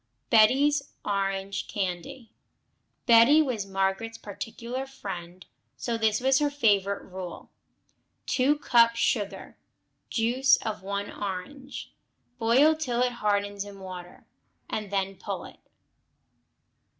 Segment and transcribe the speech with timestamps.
[0.31, 2.31] Betty's Orange Candy
[3.05, 5.45] Betty was Margaret's particular friend,
[5.77, 7.51] so this was her favorite rule:
[8.25, 9.57] 2 cups sugar.
[10.09, 11.91] Juice of one orange.
[12.39, 14.25] Boil till it hardens in water,
[14.67, 15.59] and then pull it.